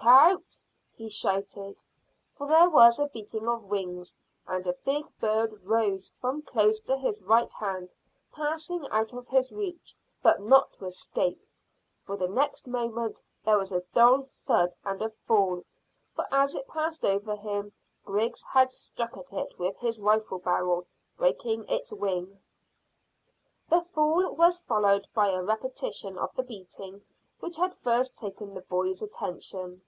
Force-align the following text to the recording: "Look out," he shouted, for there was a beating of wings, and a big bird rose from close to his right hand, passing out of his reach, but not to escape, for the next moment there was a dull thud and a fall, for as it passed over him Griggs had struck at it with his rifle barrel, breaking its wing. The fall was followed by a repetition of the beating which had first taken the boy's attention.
"Look 0.00 0.04
out," 0.04 0.60
he 0.94 1.08
shouted, 1.08 1.82
for 2.36 2.46
there 2.46 2.70
was 2.70 2.98
a 2.98 3.08
beating 3.08 3.48
of 3.48 3.64
wings, 3.64 4.14
and 4.46 4.64
a 4.66 4.72
big 4.84 5.04
bird 5.18 5.54
rose 5.66 6.10
from 6.10 6.40
close 6.42 6.78
to 6.80 6.96
his 6.96 7.20
right 7.22 7.52
hand, 7.52 7.94
passing 8.32 8.86
out 8.90 9.12
of 9.12 9.26
his 9.28 9.50
reach, 9.50 9.94
but 10.22 10.40
not 10.40 10.72
to 10.74 10.84
escape, 10.86 11.44
for 12.02 12.16
the 12.16 12.28
next 12.28 12.68
moment 12.68 13.20
there 13.44 13.58
was 13.58 13.72
a 13.72 13.80
dull 13.92 14.28
thud 14.44 14.74
and 14.84 15.02
a 15.02 15.10
fall, 15.10 15.64
for 16.14 16.26
as 16.32 16.54
it 16.54 16.68
passed 16.68 17.04
over 17.04 17.34
him 17.34 17.72
Griggs 18.04 18.44
had 18.44 18.70
struck 18.70 19.16
at 19.16 19.32
it 19.32 19.58
with 19.58 19.76
his 19.78 19.98
rifle 19.98 20.38
barrel, 20.38 20.86
breaking 21.16 21.64
its 21.68 21.92
wing. 21.92 22.40
The 23.68 23.82
fall 23.82 24.32
was 24.34 24.60
followed 24.60 25.08
by 25.12 25.30
a 25.30 25.42
repetition 25.42 26.18
of 26.18 26.34
the 26.36 26.44
beating 26.44 27.04
which 27.40 27.56
had 27.56 27.72
first 27.74 28.16
taken 28.16 28.52
the 28.54 28.60
boy's 28.62 29.00
attention. 29.02 29.80